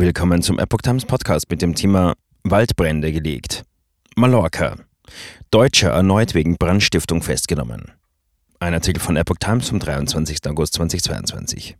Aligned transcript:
Willkommen 0.00 0.42
zum 0.42 0.60
Epoch 0.60 0.82
Times 0.82 1.04
Podcast 1.04 1.50
mit 1.50 1.60
dem 1.60 1.74
Thema 1.74 2.14
Waldbrände 2.44 3.10
gelegt. 3.10 3.64
Mallorca. 4.14 4.76
Deutscher 5.50 5.90
erneut 5.90 6.34
wegen 6.34 6.56
Brandstiftung 6.56 7.20
festgenommen. 7.20 7.90
Ein 8.60 8.74
Artikel 8.74 9.00
von 9.00 9.16
Epoch 9.16 9.38
Times 9.40 9.68
vom 9.68 9.80
23. 9.80 10.38
August 10.46 10.74
2022. 10.74 11.76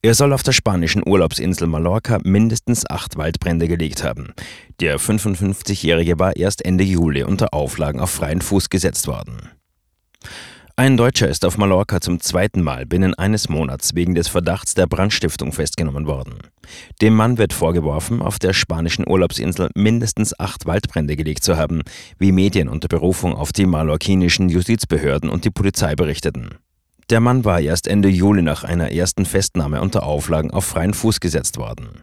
Er 0.00 0.14
soll 0.14 0.32
auf 0.32 0.42
der 0.42 0.52
spanischen 0.52 1.06
Urlaubsinsel 1.06 1.66
Mallorca 1.66 2.18
mindestens 2.24 2.88
acht 2.88 3.18
Waldbrände 3.18 3.68
gelegt 3.68 4.02
haben. 4.02 4.32
Der 4.80 4.98
55-Jährige 4.98 6.18
war 6.18 6.34
erst 6.34 6.64
Ende 6.64 6.84
Juli 6.84 7.24
unter 7.24 7.52
Auflagen 7.52 8.00
auf 8.00 8.08
freien 8.08 8.40
Fuß 8.40 8.70
gesetzt 8.70 9.06
worden. 9.06 9.50
Ein 10.78 10.98
Deutscher 10.98 11.26
ist 11.26 11.46
auf 11.46 11.56
Mallorca 11.56 12.02
zum 12.02 12.20
zweiten 12.20 12.60
Mal 12.60 12.84
binnen 12.84 13.14
eines 13.14 13.48
Monats 13.48 13.94
wegen 13.94 14.14
des 14.14 14.28
Verdachts 14.28 14.74
der 14.74 14.86
Brandstiftung 14.86 15.52
festgenommen 15.52 16.06
worden. 16.06 16.34
Dem 17.00 17.14
Mann 17.14 17.38
wird 17.38 17.54
vorgeworfen, 17.54 18.20
auf 18.20 18.38
der 18.38 18.52
spanischen 18.52 19.08
Urlaubsinsel 19.08 19.70
mindestens 19.74 20.38
acht 20.38 20.66
Waldbrände 20.66 21.16
gelegt 21.16 21.44
zu 21.44 21.56
haben, 21.56 21.80
wie 22.18 22.30
Medien 22.30 22.68
unter 22.68 22.88
Berufung 22.88 23.34
auf 23.34 23.54
die 23.54 23.64
mallorquinischen 23.64 24.50
Justizbehörden 24.50 25.30
und 25.30 25.46
die 25.46 25.50
Polizei 25.50 25.94
berichteten. 25.94 26.58
Der 27.08 27.20
Mann 27.20 27.46
war 27.46 27.58
erst 27.58 27.88
Ende 27.88 28.10
Juli 28.10 28.42
nach 28.42 28.62
einer 28.62 28.92
ersten 28.92 29.24
Festnahme 29.24 29.80
unter 29.80 30.02
Auflagen 30.02 30.50
auf 30.50 30.66
freien 30.66 30.92
Fuß 30.92 31.20
gesetzt 31.20 31.56
worden. 31.56 32.02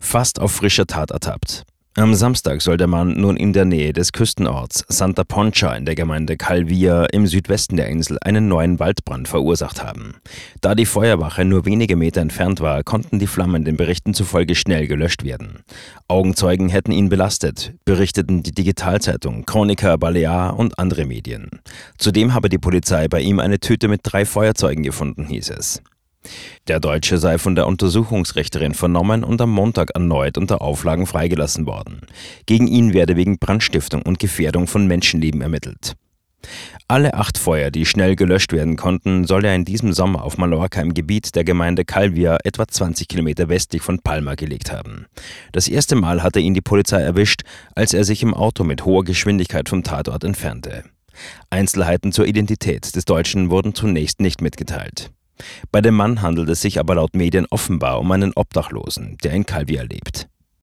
Fast 0.00 0.40
auf 0.40 0.50
frischer 0.50 0.88
Tat 0.88 1.12
ertappt. 1.12 1.62
Am 2.00 2.14
Samstag 2.14 2.62
soll 2.62 2.78
der 2.78 2.86
Mann 2.86 3.12
nun 3.20 3.36
in 3.36 3.52
der 3.52 3.66
Nähe 3.66 3.92
des 3.92 4.12
Küstenorts 4.12 4.86
Santa 4.88 5.22
Poncha 5.22 5.74
in 5.74 5.84
der 5.84 5.94
Gemeinde 5.94 6.38
Calvia 6.38 7.04
im 7.04 7.26
Südwesten 7.26 7.76
der 7.76 7.88
Insel 7.88 8.16
einen 8.22 8.48
neuen 8.48 8.78
Waldbrand 8.78 9.28
verursacht 9.28 9.84
haben. 9.84 10.14
Da 10.62 10.74
die 10.74 10.86
Feuerwache 10.86 11.44
nur 11.44 11.66
wenige 11.66 11.96
Meter 11.96 12.22
entfernt 12.22 12.60
war, 12.60 12.84
konnten 12.84 13.18
die 13.18 13.26
Flammen 13.26 13.66
den 13.66 13.76
Berichten 13.76 14.14
zufolge 14.14 14.54
schnell 14.54 14.86
gelöscht 14.86 15.24
werden. 15.24 15.58
Augenzeugen 16.08 16.70
hätten 16.70 16.92
ihn 16.92 17.10
belastet, 17.10 17.74
berichteten 17.84 18.42
die 18.42 18.52
Digitalzeitung, 18.52 19.44
Chroniker 19.44 19.98
Balear 19.98 20.58
und 20.58 20.78
andere 20.78 21.04
Medien. 21.04 21.50
Zudem 21.98 22.32
habe 22.32 22.48
die 22.48 22.56
Polizei 22.56 23.08
bei 23.08 23.20
ihm 23.20 23.40
eine 23.40 23.60
Tüte 23.60 23.88
mit 23.88 24.00
drei 24.04 24.24
Feuerzeugen 24.24 24.84
gefunden, 24.84 25.26
hieß 25.26 25.50
es. 25.50 25.82
Der 26.68 26.80
Deutsche 26.80 27.18
sei 27.18 27.38
von 27.38 27.54
der 27.54 27.66
Untersuchungsrichterin 27.66 28.74
vernommen 28.74 29.24
und 29.24 29.40
am 29.40 29.50
Montag 29.50 29.90
erneut 29.94 30.38
unter 30.38 30.60
Auflagen 30.60 31.06
freigelassen 31.06 31.66
worden. 31.66 32.00
Gegen 32.46 32.66
ihn 32.66 32.92
werde 32.92 33.16
wegen 33.16 33.38
Brandstiftung 33.38 34.02
und 34.02 34.18
Gefährdung 34.18 34.66
von 34.66 34.86
Menschenleben 34.86 35.40
ermittelt. 35.40 35.94
Alle 36.88 37.14
acht 37.14 37.38
Feuer, 37.38 37.70
die 37.70 37.86
schnell 37.86 38.16
gelöscht 38.16 38.52
werden 38.52 38.76
konnten, 38.76 39.26
soll 39.26 39.44
er 39.44 39.54
in 39.54 39.64
diesem 39.64 39.92
Sommer 39.92 40.24
auf 40.24 40.38
Mallorca 40.38 40.80
im 40.80 40.94
Gebiet 40.94 41.34
der 41.34 41.44
Gemeinde 41.44 41.84
Calvia 41.84 42.38
etwa 42.44 42.66
20 42.66 43.08
Kilometer 43.08 43.48
westlich 43.48 43.82
von 43.82 44.00
Palma 44.00 44.34
gelegt 44.34 44.72
haben. 44.72 45.06
Das 45.52 45.68
erste 45.68 45.96
Mal 45.96 46.22
hatte 46.22 46.40
ihn 46.40 46.54
die 46.54 46.60
Polizei 46.60 47.00
erwischt, 47.00 47.42
als 47.74 47.94
er 47.94 48.04
sich 48.04 48.22
im 48.22 48.34
Auto 48.34 48.64
mit 48.64 48.84
hoher 48.84 49.04
Geschwindigkeit 49.04 49.68
vom 49.68 49.82
Tatort 49.82 50.24
entfernte. 50.24 50.84
Einzelheiten 51.50 52.12
zur 52.12 52.26
Identität 52.26 52.94
des 52.96 53.04
Deutschen 53.04 53.50
wurden 53.50 53.74
zunächst 53.74 54.20
nicht 54.20 54.40
mitgeteilt. 54.40 55.10
Bei 55.72 55.80
dem 55.80 55.94
Mann 55.94 56.22
handelt 56.22 56.48
es 56.48 56.60
sich 56.60 56.78
aber 56.78 56.94
laut 56.94 57.14
Medien 57.14 57.46
offenbar 57.50 58.00
um 58.00 58.10
einen 58.12 58.32
Obdachlosen, 58.34 59.16
der 59.22 59.32
in 59.32 59.46
Calvia 59.46 59.82
lebt. 59.82 60.28